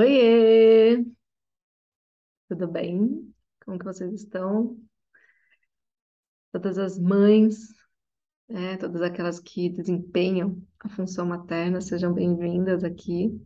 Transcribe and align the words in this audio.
Oiê, 0.00 1.04
tudo 2.48 2.66
bem? 2.66 3.34
Como 3.62 3.78
que 3.78 3.84
vocês 3.84 4.10
estão? 4.14 4.80
Todas 6.50 6.78
as 6.78 6.98
mães, 6.98 7.68
né, 8.48 8.78
todas 8.78 9.02
aquelas 9.02 9.38
que 9.38 9.68
desempenham 9.68 10.56
a 10.78 10.88
função 10.88 11.26
materna, 11.26 11.82
sejam 11.82 12.14
bem-vindas 12.14 12.82
aqui. 12.82 13.38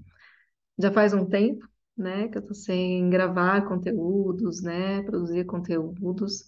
Já 0.79 0.93
faz 0.93 1.13
um 1.13 1.27
tempo, 1.27 1.67
né, 1.97 2.29
que 2.29 2.39
eu 2.39 2.43
tô 2.47 2.55
sem 2.55 3.11
gravar 3.11 3.67
conteúdos, 3.67 4.63
né, 4.63 5.03
produzir 5.03 5.45
conteúdos. 5.47 6.45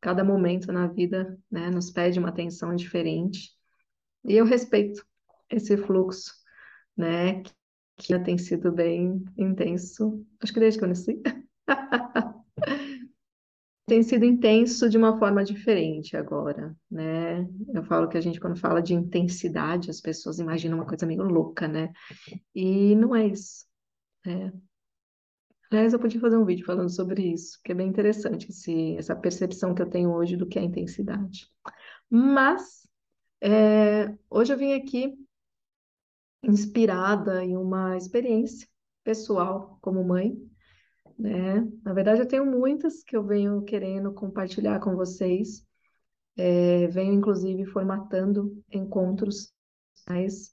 Cada 0.00 0.24
momento 0.24 0.72
na 0.72 0.86
vida, 0.86 1.38
né, 1.50 1.68
nos 1.68 1.90
pede 1.90 2.18
uma 2.18 2.30
atenção 2.30 2.74
diferente. 2.74 3.50
E 4.24 4.32
eu 4.38 4.46
respeito 4.46 5.04
esse 5.50 5.76
fluxo, 5.76 6.32
né, 6.96 7.42
que 7.96 8.18
tem 8.20 8.36
sido 8.38 8.72
bem 8.72 9.24
intenso, 9.36 10.24
acho 10.40 10.52
que 10.52 10.60
desde 10.60 10.78
que 10.78 10.84
eu 10.84 10.88
nasci. 10.88 11.22
Tem 13.86 14.02
sido 14.02 14.24
intenso 14.24 14.88
de 14.88 14.96
uma 14.96 15.18
forma 15.18 15.44
diferente 15.44 16.16
agora, 16.16 16.74
né? 16.90 17.46
Eu 17.74 17.84
falo 17.84 18.08
que 18.08 18.16
a 18.16 18.20
gente, 18.20 18.40
quando 18.40 18.56
fala 18.58 18.80
de 18.80 18.94
intensidade, 18.94 19.90
as 19.90 20.00
pessoas 20.00 20.38
imaginam 20.38 20.78
uma 20.78 20.86
coisa 20.86 21.04
meio 21.04 21.22
louca, 21.22 21.68
né? 21.68 21.92
E 22.54 22.94
não 22.96 23.14
é 23.14 23.26
isso. 23.26 23.66
né? 24.24 24.52
Aliás, 25.70 25.92
eu 25.92 25.98
podia 25.98 26.20
fazer 26.20 26.36
um 26.36 26.44
vídeo 26.44 26.64
falando 26.64 26.88
sobre 26.90 27.22
isso, 27.32 27.60
que 27.64 27.72
é 27.72 27.74
bem 27.74 27.88
interessante, 27.88 28.48
esse, 28.50 28.96
essa 28.96 29.16
percepção 29.16 29.74
que 29.74 29.82
eu 29.82 29.90
tenho 29.90 30.12
hoje 30.12 30.36
do 30.36 30.46
que 30.46 30.58
é 30.58 30.62
intensidade. 30.62 31.50
Mas, 32.08 32.86
é, 33.42 34.14
hoje 34.30 34.52
eu 34.52 34.58
vim 34.58 34.72
aqui 34.74 35.14
inspirada 36.46 37.44
em 37.44 37.56
uma 37.56 37.96
experiência 37.96 38.68
pessoal 39.02 39.78
como 39.80 40.04
mãe, 40.04 40.36
né? 41.18 41.66
Na 41.82 41.92
verdade, 41.92 42.20
eu 42.20 42.28
tenho 42.28 42.46
muitas 42.46 43.02
que 43.02 43.16
eu 43.16 43.24
venho 43.24 43.62
querendo 43.62 44.12
compartilhar 44.12 44.80
com 44.80 44.96
vocês. 44.96 45.64
É, 46.36 46.88
venho, 46.88 47.14
inclusive, 47.14 47.64
formatando 47.66 48.62
encontros 48.70 49.52
mais 50.08 50.52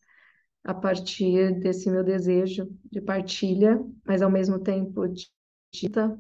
a 0.63 0.73
partir 0.73 1.59
desse 1.59 1.89
meu 1.89 2.03
desejo 2.03 2.69
de 2.91 3.01
partilha, 3.01 3.83
mas 4.05 4.21
ao 4.21 4.29
mesmo 4.29 4.59
tempo 4.59 5.07
de 5.07 5.27
dita 5.73 6.19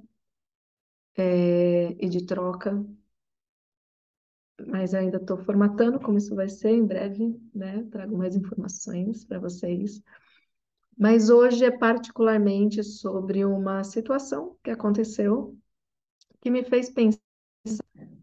é, 1.17 1.95
e 1.99 2.09
de 2.09 2.25
troca. 2.25 2.83
Mas 4.67 4.93
ainda 4.93 5.17
estou 5.17 5.37
formatando 5.37 5.99
como 5.99 6.17
isso 6.17 6.35
vai 6.35 6.49
ser 6.49 6.71
em 6.71 6.85
breve, 6.85 7.39
né? 7.53 7.83
Trago 7.91 8.17
mais 8.17 8.35
informações 8.35 9.25
para 9.25 9.39
vocês. 9.39 10.01
Mas 10.97 11.29
hoje 11.29 11.65
é 11.65 11.71
particularmente 11.71 12.83
sobre 12.83 13.43
uma 13.45 13.83
situação 13.83 14.57
que 14.63 14.69
aconteceu 14.69 15.57
que 16.41 16.49
me 16.49 16.63
fez 16.63 16.89
pensar 16.89 17.19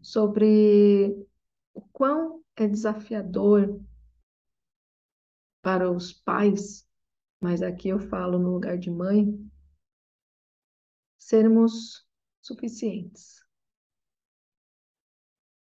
sobre 0.01 1.27
o 1.73 1.81
quão 1.93 2.43
é 2.55 2.67
desafiador 2.67 3.79
para 5.61 5.91
os 5.91 6.13
pais, 6.13 6.87
mas 7.39 7.61
aqui 7.61 7.89
eu 7.89 7.99
falo 7.99 8.37
no 8.37 8.51
lugar 8.51 8.77
de 8.77 8.89
mãe, 8.91 9.37
sermos 11.17 12.07
suficientes. 12.41 13.45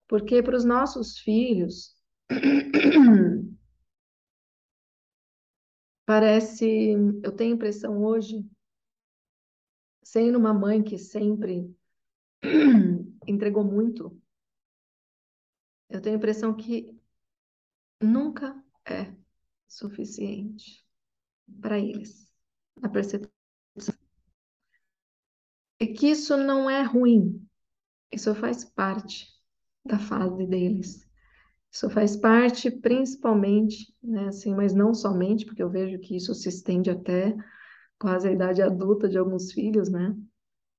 Porque 0.09 0.43
para 0.43 0.57
os 0.57 0.65
nossos 0.65 1.19
filhos, 1.19 1.95
parece, 6.07 6.93
eu 7.23 7.31
tenho 7.33 7.53
a 7.53 7.57
impressão 7.57 8.03
hoje, 8.03 8.43
sendo 10.03 10.39
uma 10.39 10.55
mãe 10.55 10.83
que 10.83 10.97
sempre 10.97 11.71
entregou 13.29 13.63
muito, 13.63 14.19
eu 15.91 16.01
tenho 16.01 16.17
a 16.17 16.19
impressão 16.19 16.57
que 16.57 16.99
nunca 18.01 18.65
é 18.87 19.15
suficiente 19.67 20.83
para 21.61 21.79
eles, 21.79 22.33
a 22.83 22.89
percepção. 22.89 23.31
E 25.79 25.87
que 25.87 26.09
isso 26.09 26.37
não 26.37 26.69
é 26.69 26.83
ruim, 26.83 27.47
isso 28.11 28.35
faz 28.35 28.65
parte 28.65 29.38
da 29.89 29.99
fase 29.99 30.47
deles. 30.47 31.07
Isso 31.71 31.91
faz 31.91 32.17
parte 32.17 32.71
principalmente, 32.71 33.95
né, 34.03 34.29
assim, 34.29 34.55
mas 34.55 34.75
não 34.75 34.95
somente, 34.95 35.45
porque 35.45 35.63
eu 35.63 35.69
vejo 35.69 35.99
que 35.99 36.17
isso 36.17 36.35
se 36.35 36.49
estende 36.49 36.91
até 36.91 37.37
quase 37.99 38.29
a 38.29 38.33
idade 38.33 38.63
adulta 38.63 39.09
de 39.09 39.19
alguns 39.19 39.53
filhos, 39.53 39.89
né? 39.89 40.17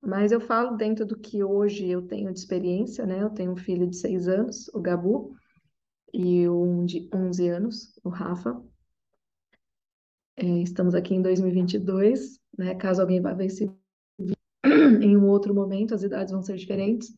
Mas 0.02 0.31
eu 0.31 0.40
falo 0.40 0.78
dentro 0.78 1.06
do 1.06 1.18
que 1.19 1.44
hoje 1.44 1.88
eu 1.88 2.02
tenho 2.02 2.31
de 2.31 2.40
experiência, 2.40 3.06
né? 3.06 3.22
Eu 3.22 3.30
tenho 3.30 3.52
um 3.52 3.58
filho 3.58 3.86
de 3.88 3.98
seis 3.98 4.28
anos, 4.28 4.69
o 4.69 4.80
Gabu, 4.80 5.36
e 6.14 6.48
um 6.50 6.86
de 6.86 7.09
11 7.14 7.48
anos, 7.50 8.00
o 8.03 8.09
Rafa. 8.09 8.62
É, 10.38 10.46
estamos 10.62 10.96
aqui 10.96 11.14
em 11.14 11.22
2022, 11.22 12.40
né? 12.58 12.75
Caso 12.75 13.02
alguém 13.02 13.22
vá 13.22 13.34
ver 13.34 13.48
esse 13.48 13.69
em 14.66 15.18
um 15.18 15.28
outro 15.28 15.53
momento, 15.53 15.94
as 15.94 16.03
idades 16.03 16.31
vão 16.31 16.42
ser 16.42 16.56
diferentes. 16.56 17.14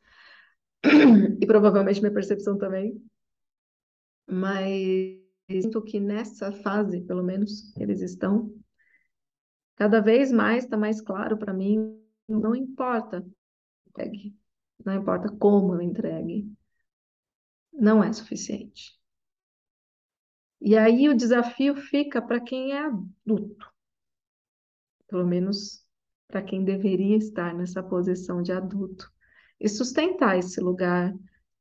E 0.83 1.45
provavelmente 1.45 1.99
minha 1.99 2.13
percepção 2.13 2.57
também. 2.57 3.01
Mas 4.27 5.19
sinto 5.49 5.81
que 5.81 5.99
nessa 5.99 6.51
fase, 6.51 7.01
pelo 7.01 7.23
menos, 7.23 7.75
eles 7.77 8.01
estão. 8.01 8.53
Cada 9.75 9.99
vez 9.99 10.31
mais 10.31 10.63
está 10.63 10.77
mais 10.77 11.01
claro 11.01 11.37
para 11.37 11.53
mim, 11.53 11.99
não 12.27 12.55
importa 12.55 13.25
entregue, 13.87 14.35
não 14.85 14.93
importa 14.95 15.29
como 15.37 15.73
eu 15.75 15.81
entregue, 15.81 16.51
não 17.73 18.03
é 18.03 18.11
suficiente. 18.13 18.97
E 20.61 20.77
aí 20.77 21.09
o 21.09 21.17
desafio 21.17 21.75
fica 21.75 22.21
para 22.21 22.39
quem 22.39 22.71
é 22.73 22.85
adulto, 22.85 23.73
pelo 25.07 25.25
menos 25.25 25.83
para 26.27 26.43
quem 26.43 26.63
deveria 26.63 27.17
estar 27.17 27.53
nessa 27.53 27.81
posição 27.81 28.41
de 28.41 28.51
adulto, 28.51 29.11
e 29.61 29.69
sustentar 29.69 30.39
esse 30.39 30.59
lugar 30.59 31.13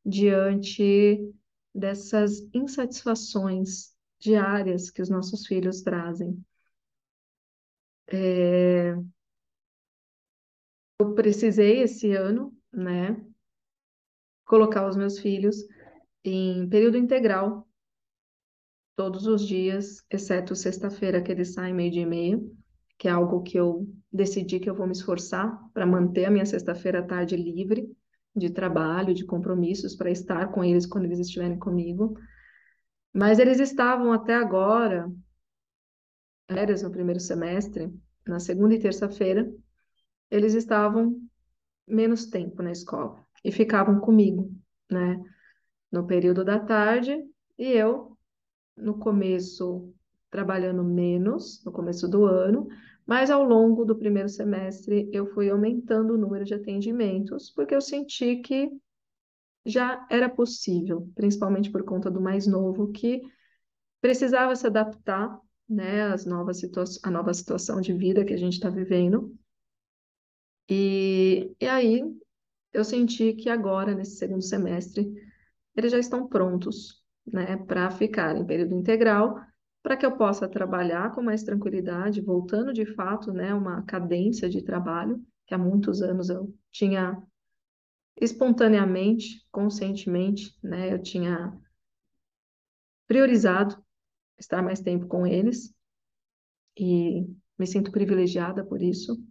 diante 0.04 1.32
dessas 1.74 2.40
insatisfações 2.54 3.94
diárias 4.18 4.90
que 4.90 5.02
os 5.02 5.10
nossos 5.10 5.46
filhos 5.46 5.82
trazem. 5.82 6.42
É... 8.08 8.94
Eu 10.98 11.14
precisei 11.14 11.82
esse 11.82 12.12
ano, 12.12 12.56
né, 12.72 13.22
colocar 14.46 14.88
os 14.88 14.96
meus 14.96 15.18
filhos 15.18 15.56
em 16.24 16.68
período 16.68 16.96
integral 16.96 17.68
todos 18.96 19.26
os 19.26 19.46
dias, 19.46 20.04
exceto 20.10 20.54
sexta-feira 20.56 21.22
que 21.22 21.32
eles 21.32 21.54
saem 21.54 21.74
meio 21.74 21.90
dia 21.90 22.02
e 22.02 22.06
meia, 22.06 22.40
que 22.98 23.08
é 23.08 23.10
algo 23.10 23.42
que 23.42 23.58
eu 23.58 23.86
decidi 24.12 24.58
que 24.58 24.68
eu 24.68 24.74
vou 24.74 24.86
me 24.86 24.92
esforçar 24.92 25.58
para 25.72 25.86
manter 25.86 26.24
a 26.24 26.30
minha 26.30 26.46
sexta-feira 26.46 27.00
à 27.00 27.02
tarde 27.02 27.36
livre 27.36 27.88
de 28.34 28.50
trabalho, 28.50 29.14
de 29.14 29.24
compromissos 29.24 29.94
para 29.94 30.10
estar 30.10 30.50
com 30.52 30.64
eles 30.64 30.86
quando 30.86 31.04
eles 31.04 31.18
estiverem 31.18 31.58
comigo. 31.58 32.18
Mas 33.12 33.38
eles 33.38 33.60
estavam 33.60 34.12
até 34.12 34.34
agora, 34.34 35.10
férias 36.48 36.82
no 36.82 36.90
primeiro 36.90 37.20
semestre, 37.20 37.92
na 38.26 38.38
segunda 38.38 38.74
e 38.74 38.78
terça-feira, 38.78 39.52
eles 40.30 40.54
estavam 40.54 41.20
menos 41.86 42.26
tempo 42.26 42.62
na 42.62 42.70
escola 42.70 43.24
e 43.44 43.50
ficavam 43.50 43.98
comigo, 43.98 44.52
né? 44.90 45.20
No 45.90 46.06
período 46.06 46.44
da 46.44 46.58
tarde 46.58 47.18
e 47.58 47.66
eu 47.66 48.16
no 48.76 48.98
começo 48.98 49.92
trabalhando 50.30 50.84
menos, 50.84 51.62
no 51.64 51.72
começo 51.72 52.08
do 52.08 52.24
ano, 52.24 52.68
mas 53.06 53.30
ao 53.30 53.42
longo 53.42 53.84
do 53.84 53.96
primeiro 53.96 54.28
semestre 54.28 55.08
eu 55.12 55.26
fui 55.34 55.50
aumentando 55.50 56.14
o 56.14 56.18
número 56.18 56.44
de 56.44 56.54
atendimentos, 56.54 57.50
porque 57.50 57.74
eu 57.74 57.80
senti 57.80 58.36
que 58.36 58.70
já 59.64 60.06
era 60.10 60.28
possível, 60.28 61.10
principalmente 61.14 61.70
por 61.70 61.84
conta 61.84 62.10
do 62.10 62.20
mais 62.20 62.46
novo, 62.46 62.92
que 62.92 63.20
precisava 64.00 64.56
se 64.56 64.66
adaptar 64.66 65.38
né, 65.68 66.02
às 66.02 66.24
novas 66.24 66.60
à 67.02 67.10
nova 67.10 67.32
situação 67.34 67.80
de 67.80 67.92
vida 67.92 68.24
que 68.24 68.32
a 68.32 68.38
gente 68.38 68.54
está 68.54 68.70
vivendo. 68.70 69.36
E, 70.68 71.54
e 71.60 71.66
aí 71.66 72.02
eu 72.72 72.84
senti 72.84 73.32
que 73.34 73.48
agora, 73.48 73.94
nesse 73.94 74.16
segundo 74.16 74.42
semestre, 74.42 75.12
eles 75.76 75.92
já 75.92 75.98
estão 75.98 76.28
prontos 76.28 77.02
né, 77.26 77.56
para 77.56 77.90
ficar 77.90 78.36
em 78.36 78.44
período 78.44 78.74
integral, 78.74 79.38
para 79.82 79.96
que 79.96 80.04
eu 80.04 80.16
possa 80.16 80.48
trabalhar 80.48 81.14
com 81.14 81.22
mais 81.22 81.42
tranquilidade, 81.42 82.20
voltando 82.20 82.72
de 82.72 82.84
fato, 82.94 83.32
né, 83.32 83.54
uma 83.54 83.82
cadência 83.82 84.48
de 84.48 84.62
trabalho, 84.62 85.24
que 85.46 85.54
há 85.54 85.58
muitos 85.58 86.02
anos 86.02 86.28
eu 86.28 86.54
tinha 86.70 87.20
espontaneamente, 88.20 89.46
conscientemente, 89.50 90.54
né, 90.62 90.92
eu 90.92 91.00
tinha 91.00 91.58
priorizado 93.06 93.82
estar 94.38 94.62
mais 94.62 94.80
tempo 94.80 95.06
com 95.06 95.26
eles, 95.26 95.74
e 96.78 97.26
me 97.58 97.66
sinto 97.66 97.90
privilegiada 97.90 98.64
por 98.64 98.80
isso, 98.80 99.22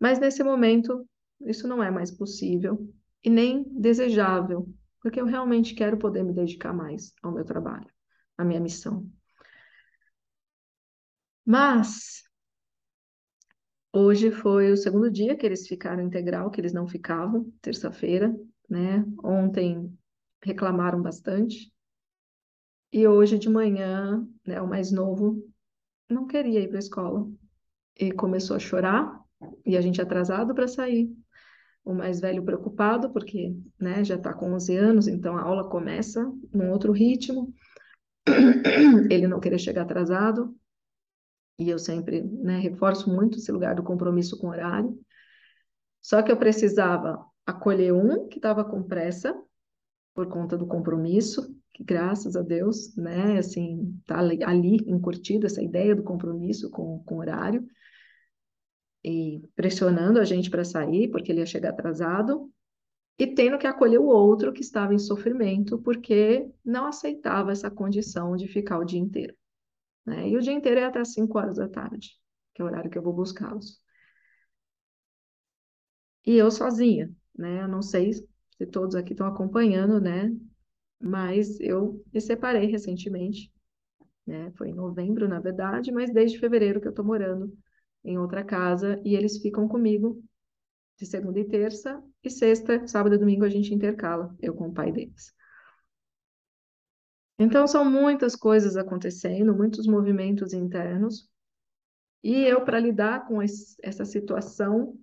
mas 0.00 0.18
nesse 0.18 0.42
momento 0.42 1.06
isso 1.40 1.68
não 1.68 1.82
é 1.82 1.90
mais 1.90 2.10
possível 2.10 2.92
e 3.22 3.30
nem 3.30 3.64
desejável, 3.64 4.68
porque 5.00 5.20
eu 5.20 5.26
realmente 5.26 5.74
quero 5.74 5.96
poder 5.96 6.22
me 6.22 6.32
dedicar 6.32 6.72
mais 6.72 7.12
ao 7.22 7.32
meu 7.32 7.44
trabalho, 7.44 7.86
à 8.36 8.44
minha 8.44 8.60
missão. 8.60 9.08
Mas 11.48 12.24
hoje 13.90 14.30
foi 14.30 14.70
o 14.70 14.76
segundo 14.76 15.10
dia 15.10 15.34
que 15.34 15.46
eles 15.46 15.66
ficaram 15.66 16.02
integral, 16.02 16.50
que 16.50 16.60
eles 16.60 16.74
não 16.74 16.86
ficavam, 16.86 17.50
terça-feira, 17.62 18.38
né? 18.68 19.02
Ontem 19.24 19.90
reclamaram 20.44 21.00
bastante. 21.00 21.72
E 22.92 23.08
hoje 23.08 23.38
de 23.38 23.48
manhã, 23.48 24.28
né, 24.46 24.60
o 24.60 24.68
mais 24.68 24.92
novo 24.92 25.42
não 26.06 26.26
queria 26.26 26.60
ir 26.60 26.68
para 26.68 26.76
a 26.76 26.80
escola. 26.80 27.26
E 27.98 28.12
começou 28.12 28.54
a 28.54 28.60
chorar, 28.60 29.18
e 29.64 29.74
a 29.74 29.80
gente 29.80 30.02
atrasado 30.02 30.54
para 30.54 30.68
sair. 30.68 31.10
O 31.82 31.94
mais 31.94 32.20
velho 32.20 32.44
preocupado, 32.44 33.10
porque 33.10 33.56
né, 33.80 34.04
já 34.04 34.16
está 34.16 34.34
com 34.34 34.52
11 34.52 34.76
anos, 34.76 35.08
então 35.08 35.38
a 35.38 35.44
aula 35.44 35.70
começa 35.70 36.30
num 36.52 36.70
outro 36.70 36.92
ritmo. 36.92 37.54
Ele 39.10 39.26
não 39.26 39.40
queria 39.40 39.58
chegar 39.58 39.84
atrasado. 39.84 40.54
E 41.58 41.68
eu 41.68 41.78
sempre 41.78 42.22
né, 42.22 42.58
reforço 42.58 43.10
muito 43.10 43.38
esse 43.38 43.50
lugar 43.50 43.74
do 43.74 43.82
compromisso 43.82 44.38
com 44.38 44.46
o 44.46 44.50
horário. 44.50 44.98
Só 46.00 46.22
que 46.22 46.30
eu 46.30 46.36
precisava 46.36 47.24
acolher 47.44 47.92
um 47.92 48.28
que 48.28 48.38
estava 48.38 48.64
com 48.64 48.82
pressa, 48.82 49.34
por 50.14 50.28
conta 50.28 50.56
do 50.56 50.66
compromisso, 50.66 51.54
que 51.72 51.82
graças 51.82 52.36
a 52.36 52.42
Deus, 52.42 52.94
né, 52.96 53.38
assim, 53.38 54.00
tá 54.06 54.18
ali, 54.18 54.78
encurtida 54.86 55.46
essa 55.46 55.62
ideia 55.62 55.94
do 55.94 56.02
compromisso 56.02 56.70
com, 56.70 57.02
com 57.04 57.16
o 57.16 57.18
horário, 57.18 57.66
e 59.04 59.40
pressionando 59.54 60.18
a 60.18 60.24
gente 60.24 60.50
para 60.50 60.64
sair, 60.64 61.08
porque 61.08 61.30
ele 61.30 61.40
ia 61.40 61.46
chegar 61.46 61.70
atrasado, 61.70 62.50
e 63.18 63.26
tendo 63.26 63.58
que 63.58 63.66
acolher 63.66 63.98
o 63.98 64.06
outro 64.06 64.52
que 64.52 64.60
estava 64.60 64.92
em 64.92 64.98
sofrimento, 64.98 65.78
porque 65.78 66.48
não 66.64 66.86
aceitava 66.86 67.52
essa 67.52 67.70
condição 67.70 68.36
de 68.36 68.46
ficar 68.48 68.78
o 68.78 68.84
dia 68.84 69.00
inteiro. 69.00 69.37
Né? 70.08 70.28
E 70.28 70.36
o 70.36 70.40
dia 70.40 70.52
inteiro 70.52 70.80
é 70.80 70.84
até 70.84 71.04
5 71.04 71.38
horas 71.38 71.56
da 71.56 71.68
tarde, 71.68 72.12
que 72.54 72.62
é 72.62 72.64
o 72.64 72.68
horário 72.68 72.90
que 72.90 72.98
eu 72.98 73.02
vou 73.02 73.12
buscá-los. 73.12 73.78
E 76.26 76.36
eu 76.36 76.50
sozinha, 76.50 77.10
né? 77.36 77.62
Eu 77.62 77.68
não 77.68 77.82
sei 77.82 78.12
se 78.12 78.66
todos 78.70 78.94
aqui 78.94 79.12
estão 79.12 79.26
acompanhando, 79.26 80.00
né? 80.00 80.34
Mas 81.00 81.60
eu 81.60 82.04
me 82.12 82.20
separei 82.20 82.66
recentemente, 82.66 83.52
né? 84.26 84.52
Foi 84.56 84.70
em 84.70 84.74
novembro, 84.74 85.28
na 85.28 85.40
verdade, 85.40 85.92
mas 85.92 86.12
desde 86.12 86.38
fevereiro 86.38 86.80
que 86.80 86.86
eu 86.88 86.90
estou 86.90 87.04
morando 87.04 87.56
em 88.04 88.18
outra 88.18 88.44
casa 88.44 89.00
e 89.04 89.14
eles 89.16 89.38
ficam 89.38 89.68
comigo 89.68 90.22
de 90.98 91.06
segunda 91.06 91.40
e 91.40 91.44
terça, 91.46 92.02
e 92.24 92.30
sexta, 92.30 92.86
sábado 92.88 93.14
e 93.16 93.18
domingo 93.18 93.44
a 93.44 93.48
gente 93.50 93.74
intercala, 93.74 94.34
eu 94.40 94.54
com 94.54 94.68
o 94.68 94.74
pai 94.74 94.92
deles. 94.92 95.34
Então 97.38 97.66
são 97.66 97.84
muitas 97.84 98.34
coisas 98.34 98.76
acontecendo, 98.76 99.54
muitos 99.54 99.86
movimentos 99.86 100.52
internos, 100.52 101.30
e 102.22 102.44
eu, 102.44 102.64
para 102.64 102.80
lidar 102.80 103.26
com 103.28 103.40
essa 103.40 104.04
situação, 104.04 104.98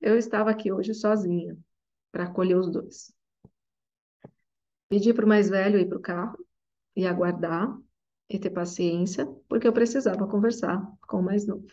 eu 0.00 0.18
estava 0.18 0.50
aqui 0.50 0.70
hoje 0.70 0.92
sozinha, 0.92 1.56
para 2.12 2.24
acolher 2.24 2.56
os 2.56 2.70
dois. 2.70 3.12
Pedi 4.88 5.14
para 5.14 5.24
o 5.24 5.28
mais 5.28 5.48
velho 5.48 5.78
ir 5.78 5.88
para 5.88 5.98
o 5.98 6.02
carro 6.02 6.38
e 6.94 7.06
aguardar, 7.06 7.74
e 8.28 8.38
ter 8.38 8.50
paciência, 8.50 9.26
porque 9.48 9.66
eu 9.66 9.72
precisava 9.72 10.28
conversar 10.28 10.86
com 11.06 11.20
o 11.20 11.22
mais 11.22 11.46
novo. 11.46 11.66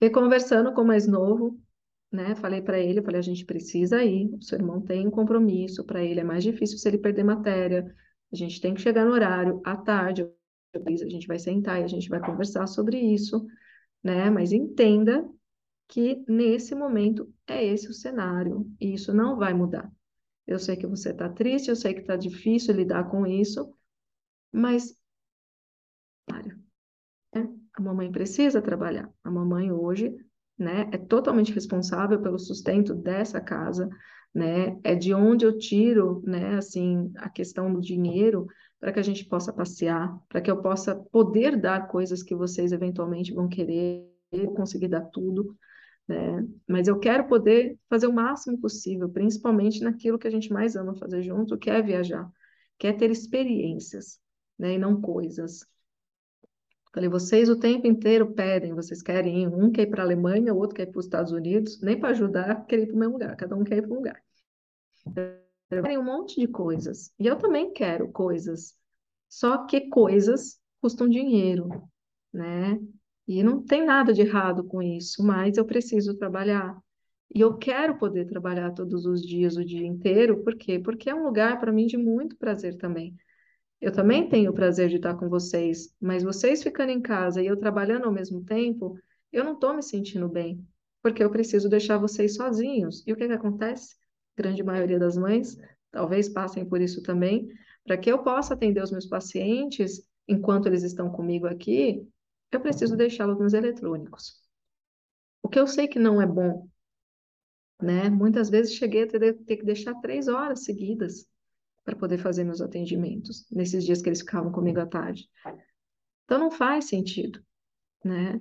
E 0.00 0.10
conversando 0.10 0.74
com 0.74 0.82
o 0.82 0.86
mais 0.86 1.06
novo, 1.06 1.58
né, 2.12 2.34
falei 2.34 2.60
para 2.60 2.78
ele, 2.78 3.02
falei, 3.02 3.18
a 3.18 3.22
gente 3.22 3.44
precisa 3.44 4.02
ir, 4.02 4.32
o 4.34 4.42
seu 4.42 4.58
irmão 4.58 4.80
tem 4.80 5.06
um 5.06 5.10
compromisso, 5.10 5.84
para 5.84 6.02
ele 6.02 6.20
é 6.20 6.24
mais 6.24 6.42
difícil 6.42 6.78
se 6.78 6.88
ele 6.88 6.98
perder 6.98 7.24
matéria, 7.24 7.94
a 8.32 8.36
gente 8.36 8.60
tem 8.60 8.74
que 8.74 8.80
chegar 8.80 9.04
no 9.04 9.12
horário, 9.12 9.60
à 9.64 9.76
tarde, 9.76 10.28
a 10.74 11.08
gente 11.08 11.26
vai 11.26 11.38
sentar 11.38 11.80
e 11.80 11.84
a 11.84 11.88
gente 11.88 12.08
vai 12.08 12.20
conversar 12.20 12.66
sobre 12.66 12.98
isso, 12.98 13.46
né, 14.02 14.30
mas 14.30 14.52
entenda 14.52 15.28
que 15.88 16.24
nesse 16.28 16.74
momento 16.74 17.32
é 17.46 17.64
esse 17.64 17.88
o 17.88 17.94
cenário, 17.94 18.70
e 18.80 18.94
isso 18.94 19.12
não 19.12 19.36
vai 19.36 19.52
mudar. 19.52 19.90
Eu 20.46 20.58
sei 20.58 20.76
que 20.76 20.86
você 20.86 21.10
está 21.10 21.28
triste, 21.28 21.68
eu 21.68 21.76
sei 21.76 21.94
que 21.94 22.00
está 22.00 22.16
difícil 22.16 22.74
lidar 22.74 23.10
com 23.10 23.26
isso, 23.26 23.72
mas 24.52 25.00
né? 27.34 27.48
a 27.72 27.80
mamãe 27.80 28.10
precisa 28.10 28.62
trabalhar. 28.62 29.12
A 29.22 29.30
mamãe 29.30 29.70
hoje, 29.72 30.16
né, 30.60 30.88
é 30.92 30.98
totalmente 30.98 31.52
responsável 31.52 32.20
pelo 32.20 32.38
sustento 32.38 32.94
dessa 32.94 33.40
casa, 33.40 33.88
né? 34.34 34.78
É 34.84 34.94
de 34.94 35.14
onde 35.14 35.44
eu 35.44 35.58
tiro, 35.58 36.22
né, 36.24 36.56
assim, 36.56 37.10
a 37.16 37.30
questão 37.30 37.72
do 37.72 37.80
dinheiro 37.80 38.46
para 38.78 38.92
que 38.92 39.00
a 39.00 39.02
gente 39.02 39.24
possa 39.24 39.52
passear, 39.52 40.14
para 40.28 40.40
que 40.40 40.50
eu 40.50 40.60
possa 40.60 40.94
poder 40.94 41.56
dar 41.56 41.88
coisas 41.88 42.22
que 42.22 42.34
vocês 42.34 42.72
eventualmente 42.72 43.32
vão 43.32 43.48
querer, 43.48 44.06
conseguir 44.54 44.88
dar 44.88 45.02
tudo, 45.02 45.56
né? 46.06 46.46
Mas 46.68 46.88
eu 46.88 46.98
quero 46.98 47.26
poder 47.26 47.78
fazer 47.88 48.06
o 48.06 48.12
máximo 48.12 48.60
possível, 48.60 49.08
principalmente 49.08 49.82
naquilo 49.82 50.18
que 50.18 50.28
a 50.28 50.30
gente 50.30 50.52
mais 50.52 50.76
ama 50.76 50.94
fazer 50.94 51.22
junto, 51.22 51.58
que 51.58 51.70
é 51.70 51.80
viajar, 51.80 52.30
que 52.78 52.86
é 52.86 52.92
ter 52.92 53.10
experiências 53.10 54.20
né, 54.58 54.74
e 54.74 54.78
não 54.78 55.00
coisas. 55.00 55.66
Falei, 56.92 57.08
vocês 57.08 57.48
o 57.48 57.58
tempo 57.58 57.86
inteiro 57.86 58.32
pedem, 58.32 58.74
vocês 58.74 59.00
querem 59.00 59.42
ir, 59.42 59.48
um 59.48 59.70
quer 59.70 59.82
ir 59.82 59.90
para 59.90 60.02
a 60.02 60.06
Alemanha, 60.06 60.52
o 60.52 60.58
outro 60.58 60.74
quer 60.74 60.88
ir 60.88 60.90
para 60.90 60.98
os 60.98 61.04
Estados 61.06 61.30
Unidos, 61.30 61.80
nem 61.80 61.98
para 61.98 62.10
ajudar, 62.10 62.66
quer 62.66 62.80
ir 62.80 62.86
para 62.86 62.96
o 62.96 62.98
mesmo 62.98 63.12
lugar, 63.14 63.36
cada 63.36 63.56
um 63.56 63.62
quer 63.62 63.78
ir 63.78 63.82
para 63.82 63.92
um 63.92 63.96
lugar. 63.96 64.22
Querem 65.68 65.98
um 65.98 66.04
monte 66.04 66.40
de 66.40 66.48
coisas, 66.48 67.12
e 67.18 67.26
eu 67.26 67.36
também 67.36 67.72
quero 67.72 68.10
coisas, 68.10 68.74
só 69.28 69.66
que 69.66 69.88
coisas 69.88 70.58
custam 70.80 71.08
dinheiro, 71.08 71.68
né? 72.32 72.80
E 73.28 73.44
não 73.44 73.62
tem 73.62 73.86
nada 73.86 74.12
de 74.12 74.22
errado 74.22 74.64
com 74.64 74.82
isso, 74.82 75.24
mas 75.24 75.56
eu 75.56 75.64
preciso 75.64 76.16
trabalhar. 76.16 76.76
E 77.32 77.40
eu 77.40 77.56
quero 77.56 77.96
poder 77.96 78.26
trabalhar 78.26 78.72
todos 78.72 79.06
os 79.06 79.22
dias, 79.22 79.56
o 79.56 79.64
dia 79.64 79.86
inteiro, 79.86 80.42
por 80.42 80.56
quê? 80.56 80.80
Porque 80.80 81.08
é 81.08 81.14
um 81.14 81.22
lugar 81.22 81.60
para 81.60 81.70
mim 81.70 81.86
de 81.86 81.96
muito 81.96 82.36
prazer 82.36 82.76
também. 82.76 83.14
Eu 83.80 83.92
também 83.92 84.28
tenho 84.28 84.50
o 84.50 84.54
prazer 84.54 84.88
de 84.88 84.96
estar 84.96 85.14
com 85.14 85.28
vocês, 85.28 85.94
mas 86.00 86.22
vocês 86.22 86.62
ficando 86.62 86.90
em 86.90 87.00
casa 87.00 87.42
e 87.42 87.46
eu 87.46 87.56
trabalhando 87.56 88.04
ao 88.04 88.12
mesmo 88.12 88.44
tempo, 88.44 88.98
eu 89.32 89.42
não 89.42 89.54
estou 89.54 89.74
me 89.74 89.82
sentindo 89.82 90.28
bem, 90.28 90.66
porque 91.02 91.24
eu 91.24 91.30
preciso 91.30 91.68
deixar 91.68 91.96
vocês 91.96 92.34
sozinhos. 92.34 93.02
E 93.06 93.12
o 93.12 93.16
que, 93.16 93.26
que 93.26 93.32
acontece? 93.32 93.96
A 94.36 94.42
grande 94.42 94.62
maioria 94.62 94.98
das 94.98 95.16
mães 95.16 95.56
talvez 95.90 96.28
passem 96.28 96.64
por 96.64 96.80
isso 96.80 97.02
também, 97.02 97.48
para 97.84 97.96
que 97.96 98.10
eu 98.10 98.22
possa 98.22 98.54
atender 98.54 98.82
os 98.82 98.92
meus 98.92 99.06
pacientes 99.06 100.06
enquanto 100.28 100.66
eles 100.66 100.82
estão 100.82 101.10
comigo 101.10 101.46
aqui, 101.46 102.06
eu 102.52 102.60
preciso 102.60 102.96
deixá-los 102.96 103.38
nos 103.38 103.54
eletrônicos. 103.54 104.40
O 105.42 105.48
que 105.48 105.58
eu 105.58 105.66
sei 105.66 105.88
que 105.88 105.98
não 105.98 106.20
é 106.20 106.26
bom, 106.26 106.68
né? 107.80 108.10
Muitas 108.10 108.50
vezes 108.50 108.74
cheguei 108.74 109.04
a 109.04 109.06
ter, 109.06 109.34
ter 109.44 109.56
que 109.56 109.64
deixar 109.64 109.94
três 110.00 110.28
horas 110.28 110.64
seguidas 110.64 111.26
para 111.90 111.98
poder 111.98 112.18
fazer 112.18 112.44
meus 112.44 112.60
atendimentos, 112.60 113.46
nesses 113.50 113.84
dias 113.84 114.00
que 114.00 114.08
eles 114.08 114.20
ficavam 114.20 114.52
comigo 114.52 114.80
à 114.80 114.86
tarde. 114.86 115.28
Então 116.24 116.38
não 116.38 116.50
faz 116.50 116.84
sentido, 116.84 117.42
né? 118.04 118.40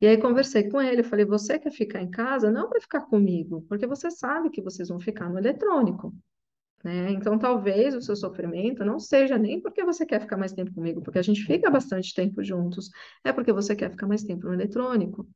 E 0.00 0.06
aí 0.06 0.16
conversei 0.16 0.68
com 0.70 0.80
ele, 0.80 1.02
falei, 1.02 1.26
você 1.26 1.58
quer 1.58 1.70
ficar 1.70 2.00
em 2.00 2.10
casa? 2.10 2.50
Não 2.50 2.70
para 2.70 2.80
ficar 2.80 3.02
comigo, 3.02 3.66
porque 3.68 3.86
você 3.86 4.10
sabe 4.10 4.48
que 4.48 4.62
vocês 4.62 4.88
vão 4.88 4.98
ficar 4.98 5.28
no 5.28 5.38
eletrônico, 5.38 6.14
né? 6.82 7.10
Então 7.10 7.38
talvez 7.38 7.94
o 7.94 8.00
seu 8.00 8.16
sofrimento 8.16 8.82
não 8.82 8.98
seja 8.98 9.36
nem 9.36 9.60
porque 9.60 9.84
você 9.84 10.06
quer 10.06 10.22
ficar 10.22 10.38
mais 10.38 10.52
tempo 10.52 10.72
comigo, 10.72 11.02
porque 11.02 11.18
a 11.18 11.22
gente 11.22 11.44
fica 11.44 11.70
bastante 11.70 12.14
tempo 12.14 12.42
juntos, 12.42 12.88
é 13.22 13.30
porque 13.30 13.52
você 13.52 13.76
quer 13.76 13.90
ficar 13.90 14.06
mais 14.06 14.22
tempo 14.22 14.46
no 14.46 14.54
eletrônico. 14.54 15.28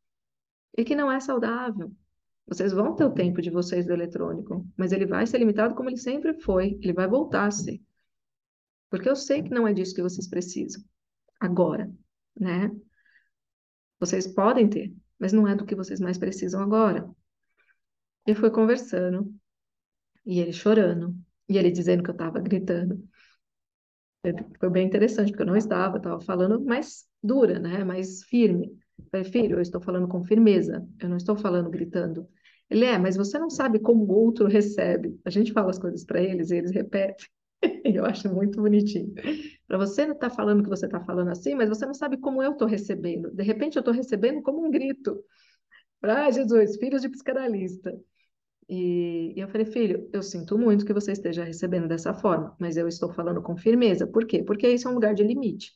E 0.77 0.83
que 0.83 0.97
não 0.97 1.13
é 1.13 1.21
saudável, 1.21 1.93
vocês 2.47 2.73
vão 2.73 2.95
ter 2.95 3.05
o 3.05 3.13
tempo 3.13 3.41
de 3.41 3.51
vocês 3.51 3.87
do 3.87 3.93
eletrônico, 3.93 4.67
mas 4.77 4.93
ele 4.93 5.07
vai 5.07 5.27
ser 5.27 5.39
limitado 5.39 5.75
como 5.75 5.89
ele 5.89 5.97
sempre 5.97 6.35
foi. 6.43 6.79
Ele 6.83 6.93
vai 6.93 7.09
voltar 7.09 7.47
a 7.47 7.51
ser. 7.51 7.81
Porque 8.91 9.09
eu 9.09 9.17
sei 9.17 9.43
que 9.43 9.51
não 9.51 9.67
é 9.67 9.73
disso 9.73 9.95
que 9.95 10.03
vocês 10.03 10.29
precisam. 10.29 10.83
Agora, 11.41 11.91
né? 12.39 12.71
Vocês 13.99 14.27
podem 14.27 14.69
ter, 14.69 14.95
mas 15.19 15.33
não 15.33 15.49
é 15.49 15.55
do 15.55 15.65
que 15.65 15.75
vocês 15.75 16.01
mais 16.01 16.19
precisam 16.19 16.63
agora. 16.63 17.09
E 18.27 18.35
foi 18.35 18.51
conversando, 18.51 19.35
e 20.25 20.41
ele 20.41 20.53
chorando, 20.53 21.15
e 21.49 21.57
ele 21.59 21.71
dizendo 21.71 22.03
que 22.03 22.11
eu 22.11 22.15
estava 22.15 22.41
gritando. 22.41 23.03
Foi 24.59 24.71
bem 24.71 24.87
interessante, 24.87 25.31
porque 25.31 25.43
eu 25.43 25.47
não 25.47 25.57
estava, 25.57 25.99
estava 25.99 26.21
falando 26.21 26.65
mais 26.65 27.07
dura, 27.23 27.59
né? 27.59 27.85
Mais 27.85 28.23
firme. 28.25 28.79
Falei, 29.11 29.25
filho, 29.31 29.57
eu 29.57 29.63
estou 29.63 29.81
falando 29.81 30.09
com 30.09 30.25
firmeza, 30.25 30.87
eu 31.01 31.09
não 31.09 31.17
estou 31.17 31.37
falando 31.37 31.71
gritando. 31.71 32.29
Ele 32.71 32.85
é, 32.85 32.99
mas 32.99 33.17
você 33.17 33.39
não 33.39 33.51
sabe 33.51 33.79
como 33.79 34.05
o 34.05 34.13
outro 34.13 34.47
recebe. 34.47 35.19
A 35.25 35.31
gente 35.31 35.53
fala 35.53 35.71
as 35.71 35.79
coisas 35.79 36.05
para 36.05 36.23
eles 36.23 36.51
e 36.51 36.57
eles 36.57 36.73
repetem. 36.73 37.27
Eu 37.85 38.05
acho 38.05 38.33
muito 38.33 38.61
bonitinho. 38.61 39.15
Para 39.67 39.79
você 39.79 40.07
não 40.07 40.17
tá 40.19 40.29
falando 40.31 40.63
que 40.63 40.69
você 40.69 40.87
está 40.87 41.01
falando 41.01 41.31
assim, 41.31 41.55
mas 41.55 41.69
você 41.69 41.87
não 41.87 41.95
sabe 41.95 42.17
como 42.19 42.43
eu 42.43 42.53
estou 42.53 42.69
recebendo. 42.69 43.31
De 43.31 43.43
repente 43.43 43.77
eu 43.77 43.81
estou 43.81 43.95
recebendo 43.95 44.43
como 44.43 44.67
um 44.67 44.71
grito. 44.71 45.23
Ah, 46.03 46.31
Jesus, 46.31 46.77
filhos 46.77 47.03
de 47.03 47.09
psicanalista. 47.09 47.93
E, 48.69 49.35
e 49.37 49.41
eu 49.41 49.49
falei, 49.49 49.67
filho, 49.67 50.09
eu 50.13 50.23
sinto 50.23 50.59
muito 50.59 50.85
que 50.87 50.93
você 50.95 51.13
esteja 51.13 51.45
recebendo 51.45 51.89
dessa 51.89 52.15
forma, 52.15 52.57
mas 52.61 52.77
eu 52.77 52.89
estou 52.89 53.13
falando 53.13 53.43
com 53.43 53.57
firmeza. 53.57 54.07
Por 54.07 54.27
quê? 54.27 54.43
Porque 54.43 54.69
isso 54.69 54.89
é 54.89 54.91
um 54.91 54.95
lugar 54.95 55.15
de 55.15 55.23
limite, 55.25 55.73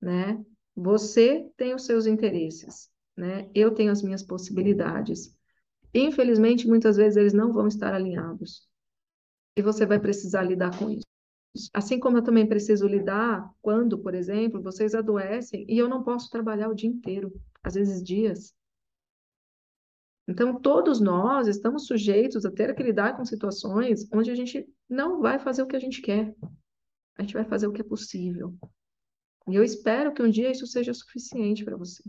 né? 0.00 0.44
Você 0.76 1.48
tem 1.56 1.74
os 1.74 1.86
seus 1.86 2.06
interesses, 2.06 2.90
né? 3.16 3.48
Eu 3.54 3.72
tenho 3.72 3.92
as 3.92 4.02
minhas 4.02 4.22
possibilidades. 4.22 5.36
Infelizmente, 5.94 6.66
muitas 6.66 6.96
vezes 6.96 7.16
eles 7.16 7.32
não 7.32 7.52
vão 7.52 7.68
estar 7.68 7.94
alinhados. 7.94 8.68
E 9.56 9.62
você 9.62 9.86
vai 9.86 10.00
precisar 10.00 10.42
lidar 10.42 10.76
com 10.76 10.90
isso. 10.90 11.04
Assim 11.72 12.00
como 12.00 12.18
eu 12.18 12.22
também 12.22 12.48
preciso 12.48 12.88
lidar 12.88 13.48
quando, 13.62 13.96
por 13.98 14.12
exemplo, 14.12 14.60
vocês 14.60 14.94
adoecem 14.94 15.64
e 15.68 15.78
eu 15.78 15.88
não 15.88 16.02
posso 16.02 16.28
trabalhar 16.28 16.68
o 16.68 16.74
dia 16.74 16.90
inteiro, 16.90 17.32
às 17.62 17.74
vezes 17.74 18.02
dias. 18.02 18.52
Então, 20.26 20.58
todos 20.60 21.00
nós 21.00 21.46
estamos 21.46 21.86
sujeitos 21.86 22.44
a 22.44 22.50
ter 22.50 22.74
que 22.74 22.82
lidar 22.82 23.16
com 23.16 23.24
situações 23.24 24.08
onde 24.12 24.30
a 24.30 24.34
gente 24.34 24.66
não 24.88 25.20
vai 25.20 25.38
fazer 25.38 25.62
o 25.62 25.66
que 25.66 25.76
a 25.76 25.80
gente 25.80 26.02
quer. 26.02 26.34
A 27.16 27.22
gente 27.22 27.34
vai 27.34 27.44
fazer 27.44 27.68
o 27.68 27.72
que 27.72 27.82
é 27.82 27.84
possível. 27.84 28.56
E 29.48 29.54
eu 29.54 29.62
espero 29.62 30.12
que 30.12 30.22
um 30.22 30.30
dia 30.30 30.50
isso 30.50 30.66
seja 30.66 30.94
suficiente 30.94 31.64
para 31.64 31.76
você. 31.76 32.02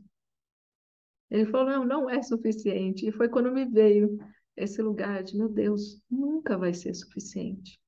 Ele 1.29 1.45
falou: 1.45 1.67
não, 1.67 1.85
não 1.85 2.09
é 2.09 2.21
suficiente. 2.21 3.07
E 3.07 3.11
foi 3.11 3.27
quando 3.27 3.51
me 3.51 3.65
veio 3.65 4.17
esse 4.55 4.81
lugar 4.81 5.23
de: 5.23 5.37
meu 5.37 5.49
Deus, 5.49 6.01
nunca 6.09 6.57
vai 6.57 6.73
ser 6.73 6.93
suficiente. 6.93 7.79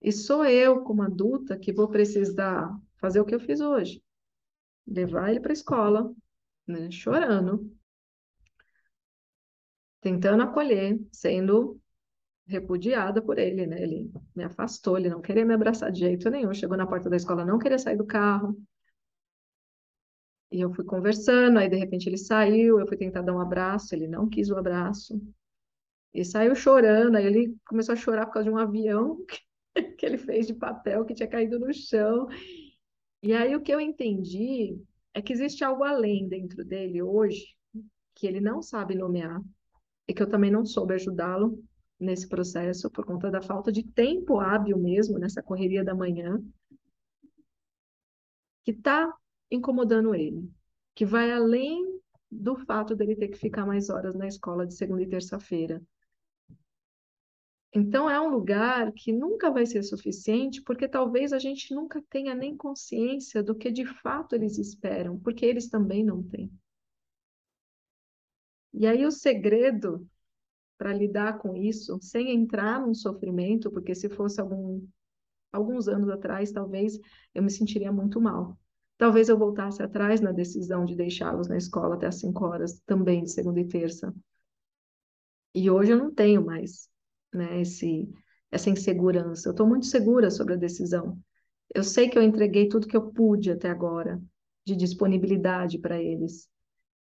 E 0.00 0.12
sou 0.12 0.44
eu, 0.44 0.82
como 0.82 1.02
adulta, 1.02 1.58
que 1.58 1.72
vou 1.72 1.88
precisar 1.88 2.76
fazer 2.96 3.20
o 3.20 3.24
que 3.24 3.34
eu 3.34 3.40
fiz 3.40 3.60
hoje: 3.60 4.02
levar 4.86 5.30
ele 5.30 5.40
para 5.40 5.52
a 5.52 5.54
escola, 5.54 6.14
né, 6.66 6.90
chorando, 6.90 7.72
tentando 10.00 10.42
acolher, 10.42 11.00
sendo 11.12 11.80
repudiada 12.46 13.22
por 13.22 13.38
ele, 13.38 13.66
né? 13.66 13.82
Ele 13.82 14.10
me 14.34 14.44
afastou, 14.44 14.98
ele 14.98 15.08
não 15.08 15.20
queria 15.20 15.44
me 15.44 15.54
abraçar 15.54 15.90
de 15.90 16.00
jeito 16.00 16.28
nenhum. 16.30 16.52
Chegou 16.52 16.76
na 16.76 16.86
porta 16.86 17.08
da 17.08 17.16
escola, 17.16 17.44
não 17.44 17.58
queria 17.58 17.78
sair 17.78 17.96
do 17.96 18.06
carro. 18.06 18.56
E 20.50 20.60
eu 20.60 20.72
fui 20.72 20.84
conversando, 20.84 21.58
aí 21.58 21.68
de 21.68 21.76
repente 21.76 22.08
ele 22.08 22.18
saiu, 22.18 22.78
eu 22.78 22.86
fui 22.86 22.96
tentar 22.96 23.22
dar 23.22 23.34
um 23.34 23.40
abraço, 23.40 23.94
ele 23.94 24.06
não 24.06 24.28
quis 24.28 24.50
o 24.50 24.56
abraço. 24.56 25.20
E 26.12 26.24
saiu 26.24 26.54
chorando, 26.54 27.16
aí 27.16 27.24
ele 27.24 27.56
começou 27.66 27.94
a 27.94 27.96
chorar 27.96 28.26
por 28.26 28.34
causa 28.34 28.48
de 28.48 28.54
um 28.54 28.58
avião 28.58 29.24
que 29.98 30.04
ele 30.04 30.18
fez 30.18 30.46
de 30.46 30.54
papel 30.54 31.06
que 31.06 31.14
tinha 31.14 31.28
caído 31.28 31.58
no 31.58 31.72
chão. 31.72 32.28
E 33.22 33.32
aí 33.32 33.56
o 33.56 33.62
que 33.62 33.72
eu 33.72 33.80
entendi 33.80 34.78
é 35.14 35.22
que 35.22 35.32
existe 35.32 35.64
algo 35.64 35.84
além 35.84 36.28
dentro 36.28 36.64
dele 36.64 37.02
hoje 37.02 37.56
que 38.14 38.26
ele 38.26 38.40
não 38.40 38.60
sabe 38.60 38.94
nomear 38.94 39.40
e 40.06 40.12
que 40.12 40.22
eu 40.22 40.28
também 40.28 40.50
não 40.50 40.66
soube 40.66 40.94
ajudá-lo 40.94 41.62
nesse 42.02 42.28
processo 42.28 42.90
por 42.90 43.04
conta 43.04 43.30
da 43.30 43.40
falta 43.40 43.70
de 43.72 43.82
tempo 43.82 44.40
hábil 44.40 44.76
mesmo 44.76 45.18
nessa 45.18 45.42
correria 45.42 45.84
da 45.84 45.94
manhã 45.94 46.42
que 48.64 48.70
está 48.70 49.12
incomodando 49.50 50.14
ele, 50.14 50.50
que 50.94 51.04
vai 51.04 51.30
além 51.30 52.00
do 52.30 52.56
fato 52.56 52.94
dele 52.96 53.16
ter 53.16 53.28
que 53.28 53.38
ficar 53.38 53.66
mais 53.66 53.90
horas 53.90 54.14
na 54.14 54.26
escola 54.26 54.66
de 54.66 54.74
segunda 54.74 55.02
e 55.02 55.08
terça-feira. 55.08 55.82
Então 57.74 58.08
é 58.08 58.20
um 58.20 58.28
lugar 58.28 58.92
que 58.92 59.12
nunca 59.12 59.50
vai 59.50 59.64
ser 59.64 59.82
suficiente, 59.82 60.60
porque 60.62 60.86
talvez 60.86 61.32
a 61.32 61.38
gente 61.38 61.74
nunca 61.74 62.02
tenha 62.10 62.34
nem 62.34 62.56
consciência 62.56 63.42
do 63.42 63.54
que 63.54 63.70
de 63.70 63.86
fato 63.86 64.34
eles 64.34 64.58
esperam, 64.58 65.18
porque 65.18 65.44
eles 65.44 65.68
também 65.68 66.04
não 66.04 66.22
têm. 66.22 66.52
E 68.74 68.86
aí 68.86 69.04
o 69.04 69.10
segredo 69.10 70.06
para 70.82 70.92
lidar 70.92 71.38
com 71.38 71.54
isso, 71.56 71.96
sem 72.02 72.34
entrar 72.34 72.80
num 72.80 72.92
sofrimento, 72.92 73.70
porque 73.70 73.94
se 73.94 74.08
fosse 74.08 74.40
algum, 74.40 74.84
alguns 75.52 75.86
anos 75.86 76.08
atrás, 76.08 76.50
talvez 76.50 76.98
eu 77.32 77.40
me 77.40 77.50
sentiria 77.52 77.92
muito 77.92 78.20
mal. 78.20 78.58
Talvez 78.98 79.28
eu 79.28 79.38
voltasse 79.38 79.80
atrás 79.80 80.20
na 80.20 80.32
decisão 80.32 80.84
de 80.84 80.96
deixá-los 80.96 81.46
na 81.46 81.56
escola 81.56 81.94
até 81.94 82.08
as 82.08 82.16
5 82.16 82.44
horas, 82.44 82.80
também 82.84 83.22
de 83.22 83.30
segunda 83.30 83.60
e 83.60 83.64
terça. 83.64 84.12
E 85.54 85.70
hoje 85.70 85.92
eu 85.92 85.98
não 85.98 86.12
tenho 86.12 86.44
mais 86.44 86.88
né, 87.32 87.60
esse, 87.60 88.12
essa 88.50 88.68
insegurança. 88.68 89.48
Eu 89.48 89.52
estou 89.52 89.68
muito 89.68 89.86
segura 89.86 90.32
sobre 90.32 90.54
a 90.54 90.56
decisão. 90.56 91.16
Eu 91.72 91.84
sei 91.84 92.08
que 92.08 92.18
eu 92.18 92.22
entreguei 92.24 92.68
tudo 92.68 92.88
que 92.88 92.96
eu 92.96 93.12
pude 93.12 93.52
até 93.52 93.70
agora 93.70 94.20
de 94.66 94.74
disponibilidade 94.74 95.78
para 95.78 96.02
eles. 96.02 96.48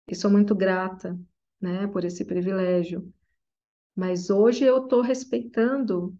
E 0.08 0.14
sou 0.14 0.30
muito 0.30 0.54
grata 0.54 1.20
né, 1.60 1.88
por 1.88 2.06
esse 2.06 2.24
privilégio. 2.24 3.12
Mas 3.96 4.30
hoje 4.30 4.64
eu 4.64 4.84
estou 4.84 5.02
respeitando 5.02 6.18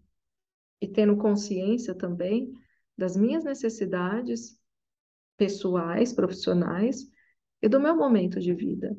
e 0.80 0.88
tendo 0.88 1.16
consciência 1.16 1.94
também 1.94 2.52
das 2.96 3.16
minhas 3.16 3.44
necessidades 3.44 4.58
pessoais, 5.36 6.12
profissionais 6.12 7.08
e 7.60 7.68
do 7.68 7.80
meu 7.80 7.96
momento 7.96 8.40
de 8.40 8.52
vida, 8.52 8.96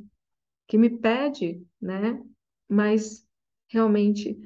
que 0.68 0.78
me 0.78 0.90
pede, 0.90 1.66
né, 1.82 2.22
mais 2.68 3.28
realmente 3.68 4.38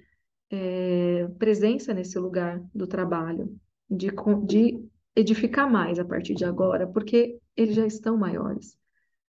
é, 0.50 1.28
presença 1.38 1.94
nesse 1.94 2.18
lugar 2.20 2.62
do 2.74 2.88
trabalho, 2.88 3.58
de, 3.90 4.08
de 4.46 4.90
edificar 5.16 5.70
mais 5.70 6.00
a 6.00 6.06
partir 6.06 6.34
de 6.34 6.46
agora, 6.46 6.88
porque 6.88 7.40
eles 7.56 7.76
já 7.76 7.86
estão 7.86 8.18
maiores, 8.18 8.78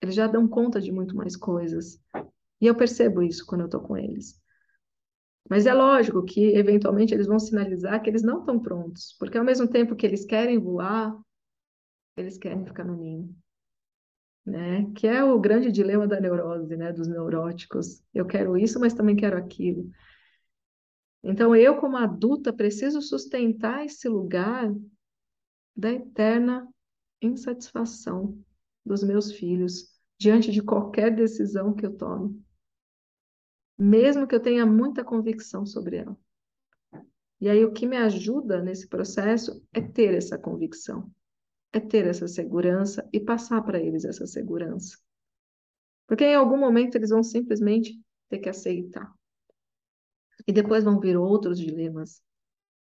eles 0.01 0.15
já 0.15 0.27
dão 0.27 0.47
conta 0.47 0.81
de 0.81 0.93
muito 0.93 1.17
mais 1.17 1.37
coisas. 1.37 2.01
E 2.61 2.67
eu 2.67 2.75
percebo 2.75 3.23
isso 3.23 3.45
quando 3.47 3.63
eu 3.63 3.67
estou 3.67 3.81
com 3.81 3.97
eles. 3.97 4.41
Mas 5.49 5.67
é 5.67 5.73
lógico 5.73 6.25
que, 6.25 6.57
eventualmente, 6.57 7.15
eles 7.15 7.27
vão 7.27 7.39
sinalizar 7.39 8.03
que 8.03 8.11
eles 8.11 8.23
não 8.23 8.41
estão 8.41 8.59
prontos, 8.59 9.15
porque 9.19 9.39
ao 9.39 9.45
mesmo 9.45 9.69
tempo 9.69 9.95
que 9.95 10.05
eles 10.05 10.25
querem 10.25 10.59
voar, 10.59 11.17
eles 12.17 12.37
querem 12.39 12.65
ficar 12.65 12.85
no 12.85 12.97
ninho. 12.97 13.35
Né? 14.45 14.91
Que 14.95 15.07
é 15.07 15.25
o 15.25 15.39
grande 15.41 15.73
dilema 15.73 16.07
da 16.07 16.21
neurose, 16.21 16.77
né? 16.77 16.93
Dos 16.93 17.09
neuróticos. 17.09 18.03
Eu 18.15 18.27
quero 18.27 18.57
isso, 18.57 18.79
mas 18.79 18.95
também 18.95 19.17
quero 19.17 19.37
aquilo. 19.37 19.91
Então, 21.23 21.55
eu, 21.57 21.77
como 21.79 21.97
adulta, 21.97 22.53
preciso 22.53 23.03
sustentar 23.03 23.85
esse 23.85 24.09
lugar 24.09 24.73
da 25.77 25.91
eterna 25.91 26.69
insatisfação 27.21 28.39
dos 28.85 29.03
meus 29.03 29.33
filhos 29.33 29.93
diante 30.19 30.53
de 30.53 30.63
qualquer 30.63 31.15
decisão 31.15 31.75
que 31.75 31.85
eu 31.85 31.97
tome, 31.97 32.43
mesmo 33.79 34.27
que 34.27 34.35
eu 34.35 34.41
tenha 34.41 34.65
muita 34.67 35.05
convicção 35.05 35.67
sobre 35.67 35.97
ela. 35.97 36.17
E 37.41 37.49
aí, 37.49 37.65
o 37.65 37.73
que 37.73 37.87
me 37.87 37.97
ajuda 37.97 38.63
nesse 38.63 38.89
processo 38.89 39.63
é 39.73 39.81
ter 39.81 40.15
essa 40.15 40.39
convicção 40.39 41.11
é 41.77 41.81
ter 41.81 42.07
essa 42.07 42.27
segurança 42.27 43.07
e 43.13 43.21
passar 43.21 43.63
para 43.63 43.79
eles 43.79 44.05
essa 44.05 44.27
segurança. 44.27 44.97
Porque 46.07 46.25
em 46.25 46.35
algum 46.35 46.57
momento 46.57 46.95
eles 46.95 47.11
vão 47.11 47.23
simplesmente 47.23 48.01
ter 48.29 48.39
que 48.39 48.49
aceitar. 48.49 49.13
E 50.47 50.53
depois 50.53 50.85
vão 50.85 50.99
vir 50.99 51.17
outros 51.17 51.59
dilemas. 51.59 52.23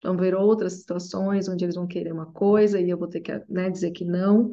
Vão 0.04 0.18
vir 0.18 0.36
outras 0.36 0.74
situações 0.74 1.48
onde 1.48 1.66
eles 1.66 1.76
vão 1.76 1.88
querer 1.88 2.12
uma 2.12 2.32
coisa 2.32 2.80
e 2.80 2.90
eu 2.90 2.98
vou 2.98 3.08
ter 3.08 3.22
que 3.22 3.32
né, 3.50 3.70
dizer 3.70 3.92
que 3.92 4.06
não. 4.06 4.52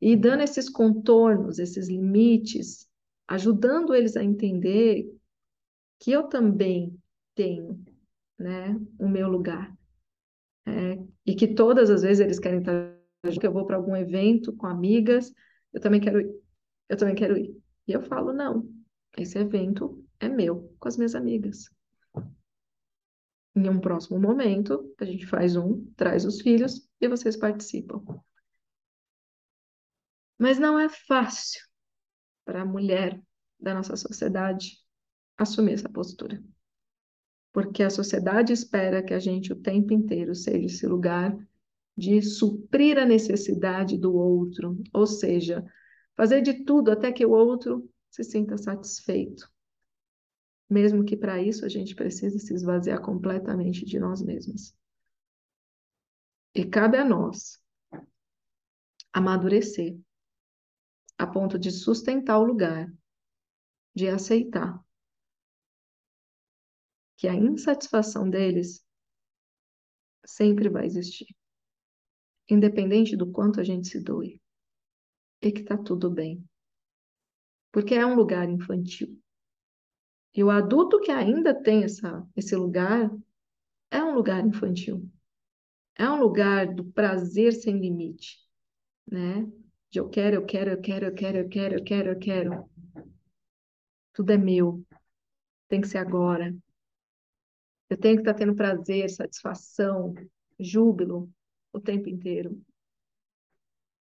E 0.00 0.16
dando 0.16 0.42
esses 0.42 0.68
contornos, 0.68 1.58
esses 1.58 1.88
limites, 1.88 2.86
ajudando 3.26 3.94
eles 3.94 4.16
a 4.16 4.22
entender 4.22 5.06
que 6.04 6.12
eu 6.12 6.24
também 6.24 7.00
tenho 7.34 7.82
né, 8.38 8.78
o 8.98 9.08
meu 9.08 9.26
lugar. 9.26 9.74
É, 10.66 11.02
e 11.24 11.34
que 11.34 11.54
todas 11.54 11.88
as 11.88 12.02
vezes 12.02 12.20
eles 12.20 12.38
querem 12.38 12.58
estar 12.58 12.94
que 13.40 13.46
eu 13.46 13.52
vou 13.52 13.64
para 13.64 13.76
algum 13.76 13.96
evento 13.96 14.54
com 14.54 14.66
amigas, 14.66 15.32
eu 15.72 15.80
também 15.80 15.98
quero 15.98 16.20
ir. 16.20 16.30
Eu 16.90 16.98
também 16.98 17.14
quero 17.14 17.38
ir. 17.38 17.56
E 17.88 17.92
eu 17.92 18.02
falo, 18.02 18.34
não, 18.34 18.68
esse 19.16 19.38
evento 19.38 20.04
é 20.20 20.28
meu, 20.28 20.76
com 20.78 20.88
as 20.88 20.98
minhas 20.98 21.14
amigas. 21.14 21.70
Em 23.56 23.66
um 23.70 23.80
próximo 23.80 24.20
momento, 24.20 24.94
a 25.00 25.06
gente 25.06 25.26
faz 25.26 25.56
um, 25.56 25.90
traz 25.96 26.26
os 26.26 26.42
filhos 26.42 26.86
e 27.00 27.08
vocês 27.08 27.34
participam. 27.34 28.04
Mas 30.38 30.58
não 30.58 30.78
é 30.78 30.90
fácil 30.90 31.62
para 32.44 32.60
a 32.60 32.66
mulher 32.66 33.18
da 33.58 33.72
nossa 33.72 33.96
sociedade 33.96 34.83
assumir 35.36 35.72
essa 35.72 35.88
postura. 35.88 36.42
Porque 37.52 37.82
a 37.82 37.90
sociedade 37.90 38.52
espera 38.52 39.02
que 39.02 39.14
a 39.14 39.18
gente 39.18 39.52
o 39.52 39.56
tempo 39.56 39.92
inteiro 39.92 40.34
seja 40.34 40.66
esse 40.66 40.86
lugar 40.86 41.36
de 41.96 42.20
suprir 42.20 42.98
a 42.98 43.06
necessidade 43.06 43.96
do 43.96 44.14
outro, 44.14 44.82
ou 44.92 45.06
seja, 45.06 45.64
fazer 46.16 46.42
de 46.42 46.64
tudo 46.64 46.90
até 46.90 47.12
que 47.12 47.24
o 47.24 47.30
outro 47.30 47.88
se 48.10 48.24
sinta 48.24 48.56
satisfeito. 48.56 49.48
Mesmo 50.68 51.04
que 51.04 51.16
para 51.16 51.40
isso 51.40 51.64
a 51.64 51.68
gente 51.68 51.94
precise 51.94 52.40
se 52.40 52.52
esvaziar 52.54 53.00
completamente 53.00 53.84
de 53.84 53.98
nós 53.98 54.22
mesmos. 54.22 54.74
E 56.54 56.64
cabe 56.64 56.96
a 56.96 57.04
nós 57.04 57.60
amadurecer 59.12 59.96
a 61.16 61.26
ponto 61.26 61.56
de 61.58 61.70
sustentar 61.70 62.38
o 62.38 62.44
lugar, 62.44 62.92
de 63.94 64.08
aceitar 64.08 64.83
que 67.16 67.28
a 67.28 67.34
insatisfação 67.34 68.28
deles 68.28 68.84
sempre 70.24 70.68
vai 70.68 70.86
existir, 70.86 71.26
independente 72.48 73.16
do 73.16 73.30
quanto 73.30 73.60
a 73.60 73.64
gente 73.64 73.88
se 73.88 74.00
doe, 74.00 74.40
e 75.40 75.52
que 75.52 75.62
tá 75.62 75.76
tudo 75.76 76.10
bem, 76.10 76.44
porque 77.70 77.94
é 77.94 78.06
um 78.06 78.14
lugar 78.14 78.48
infantil. 78.48 79.20
E 80.34 80.42
o 80.42 80.50
adulto 80.50 81.00
que 81.00 81.12
ainda 81.12 81.54
tem 81.54 81.84
essa, 81.84 82.26
esse 82.34 82.56
lugar 82.56 83.08
é 83.90 84.02
um 84.02 84.14
lugar 84.14 84.44
infantil. 84.44 85.08
É 85.96 86.10
um 86.10 86.18
lugar 86.18 86.74
do 86.74 86.84
prazer 86.84 87.52
sem 87.52 87.78
limite, 87.78 88.40
né? 89.06 89.46
De 89.90 90.00
eu 90.00 90.08
quero, 90.08 90.36
eu 90.36 90.44
quero, 90.44 90.70
eu 90.70 90.80
quero, 90.80 91.06
eu 91.06 91.14
quero, 91.14 91.38
eu 91.38 91.48
quero, 91.48 91.74
eu 91.76 91.84
quero, 91.84 92.08
eu 92.10 92.18
quero. 92.18 92.70
Tudo 94.12 94.32
é 94.32 94.36
meu. 94.36 94.84
Tem 95.68 95.80
que 95.80 95.86
ser 95.86 95.98
agora. 95.98 96.52
Eu 97.94 98.00
tenho 98.00 98.16
que 98.16 98.22
estar 98.22 98.34
tendo 98.34 98.56
prazer, 98.56 99.08
satisfação, 99.08 100.16
júbilo 100.58 101.32
o 101.72 101.78
tempo 101.78 102.08
inteiro. 102.08 102.60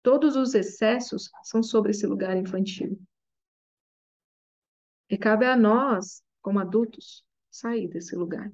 Todos 0.03 0.35
os 0.35 0.53
excessos 0.53 1.31
são 1.43 1.63
sobre 1.63 1.91
esse 1.91 2.05
lugar 2.05 2.35
infantil. 2.35 3.01
E 5.09 5.17
cabe 5.17 5.45
a 5.45 5.55
nós, 5.55 6.21
como 6.41 6.59
adultos, 6.59 7.25
sair 7.49 7.87
desse 7.87 8.17
lugar. 8.17 8.51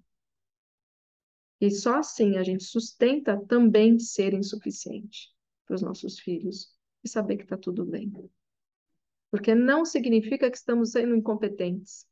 E 1.60 1.72
só 1.72 1.96
assim 1.96 2.38
a 2.38 2.44
gente 2.44 2.63
sustenta 2.63 3.36
também 3.48 3.98
ser 3.98 4.32
insuficiente 4.32 5.34
para 5.65 5.74
os 5.74 5.82
nossos 5.82 6.20
filhos 6.20 6.72
e 7.03 7.10
saber 7.10 7.38
que 7.38 7.44
está 7.46 7.58
tudo 7.58 7.84
bem. 7.84 8.13
Porque 9.32 9.55
não 9.55 9.86
significa 9.86 10.51
que 10.51 10.58
estamos 10.58 10.91
sendo 10.91 11.15
incompetentes. 11.15 12.05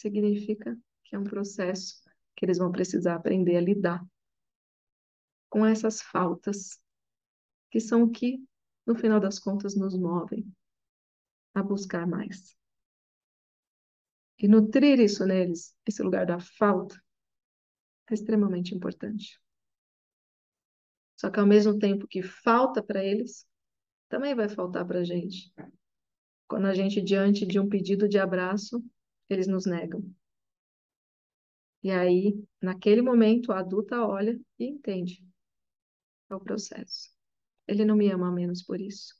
Significa 0.00 0.78
que 1.04 1.14
é 1.14 1.18
um 1.18 1.24
processo 1.24 2.02
que 2.34 2.46
eles 2.46 2.56
vão 2.56 2.72
precisar 2.72 3.16
aprender 3.16 3.56
a 3.56 3.60
lidar 3.60 4.02
com 5.50 5.66
essas 5.66 6.00
faltas, 6.00 6.80
que 7.70 7.78
são 7.78 8.04
o 8.04 8.10
que, 8.10 8.42
no 8.86 8.94
final 8.94 9.20
das 9.20 9.38
contas, 9.38 9.76
nos 9.76 9.94
movem 9.94 10.50
a 11.52 11.62
buscar 11.62 12.06
mais. 12.06 12.56
E 14.38 14.48
nutrir 14.48 14.98
isso 15.00 15.26
neles, 15.26 15.76
esse 15.86 16.02
lugar 16.02 16.24
da 16.24 16.40
falta, 16.40 16.98
é 18.08 18.14
extremamente 18.14 18.74
importante. 18.74 19.38
Só 21.14 21.28
que 21.30 21.38
ao 21.38 21.46
mesmo 21.46 21.78
tempo 21.78 22.08
que 22.08 22.22
falta 22.22 22.82
para 22.82 23.04
eles, 23.04 23.46
também 24.08 24.34
vai 24.34 24.48
faltar 24.48 24.86
para 24.86 25.00
a 25.00 25.04
gente. 25.04 25.52
Quando 26.48 26.64
a 26.68 26.72
gente, 26.72 27.02
diante 27.02 27.44
de 27.44 27.60
um 27.60 27.68
pedido 27.68 28.08
de 28.08 28.18
abraço, 28.18 28.82
eles 29.30 29.46
nos 29.46 29.66
negam. 29.66 30.02
E 31.82 31.90
aí, 31.90 32.44
naquele 32.60 33.00
momento, 33.00 33.52
a 33.52 33.60
adulta 33.60 34.04
olha 34.04 34.38
e 34.58 34.66
entende. 34.66 35.24
É 36.28 36.34
o 36.34 36.40
processo. 36.40 37.10
Ele 37.66 37.84
não 37.84 37.96
me 37.96 38.10
ama 38.10 38.30
menos 38.30 38.62
por 38.62 38.80
isso. 38.80 39.14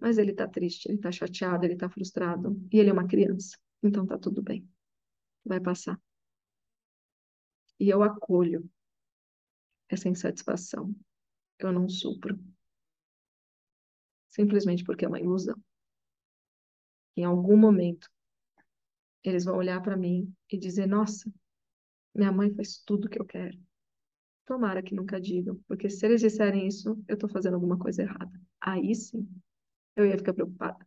Mas 0.00 0.18
ele 0.18 0.30
está 0.30 0.48
triste, 0.48 0.86
ele 0.86 0.96
está 0.96 1.12
chateado, 1.12 1.64
ele 1.64 1.74
está 1.74 1.88
frustrado. 1.88 2.60
E 2.72 2.78
ele 2.78 2.90
é 2.90 2.92
uma 2.92 3.06
criança. 3.06 3.58
Então 3.82 4.06
tá 4.06 4.18
tudo 4.18 4.42
bem. 4.42 4.68
Vai 5.44 5.60
passar. 5.60 6.00
E 7.78 7.88
eu 7.88 8.02
acolho 8.02 8.68
essa 9.88 10.08
insatisfação. 10.08 10.94
Eu 11.58 11.72
não 11.72 11.88
supro. 11.88 12.38
Simplesmente 14.28 14.84
porque 14.84 15.04
é 15.04 15.08
uma 15.08 15.20
ilusão. 15.20 15.56
Em 17.16 17.24
algum 17.24 17.56
momento, 17.56 18.10
eles 19.24 19.44
vão 19.44 19.56
olhar 19.56 19.80
para 19.82 19.96
mim 19.96 20.32
e 20.50 20.58
dizer: 20.58 20.86
Nossa, 20.86 21.30
minha 22.14 22.30
mãe 22.30 22.54
faz 22.54 22.78
tudo 22.78 23.06
o 23.06 23.10
que 23.10 23.20
eu 23.20 23.24
quero. 23.24 23.58
Tomara 24.46 24.82
que 24.82 24.94
nunca 24.94 25.20
digam, 25.20 25.58
porque 25.66 25.88
se 25.88 26.04
eles 26.06 26.20
disserem 26.20 26.66
isso, 26.66 27.02
eu 27.08 27.14
estou 27.14 27.28
fazendo 27.28 27.54
alguma 27.54 27.78
coisa 27.78 28.02
errada. 28.02 28.40
Aí 28.60 28.94
sim, 28.94 29.26
eu 29.96 30.06
ia 30.06 30.18
ficar 30.18 30.34
preocupada. 30.34 30.86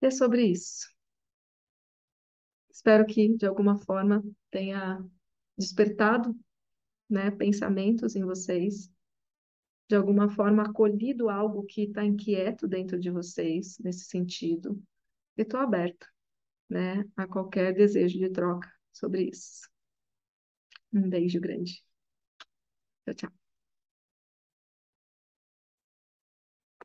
E 0.00 0.06
é 0.06 0.10
sobre 0.10 0.46
isso. 0.46 0.88
Espero 2.70 3.06
que, 3.06 3.36
de 3.36 3.46
alguma 3.46 3.76
forma, 3.76 4.22
tenha 4.50 5.04
despertado 5.56 6.36
né, 7.08 7.30
pensamentos 7.30 8.16
em 8.16 8.24
vocês, 8.24 8.90
de 9.88 9.96
alguma 9.96 10.28
forma 10.28 10.64
acolhido 10.64 11.28
algo 11.28 11.64
que 11.64 11.82
está 11.82 12.04
inquieto 12.04 12.66
dentro 12.66 12.98
de 12.98 13.10
vocês 13.10 13.78
nesse 13.78 14.06
sentido. 14.06 14.82
E 15.36 15.42
estou 15.42 15.60
aberta 15.60 16.06
né, 16.70 17.04
a 17.16 17.26
qualquer 17.28 17.74
desejo 17.74 18.18
de 18.18 18.30
troca 18.30 18.72
sobre 18.92 19.30
isso. 19.30 19.68
Um 20.92 21.08
beijo 21.10 21.40
grande. 21.40 21.82
Tchau, 23.06 23.14
tchau. 23.14 23.43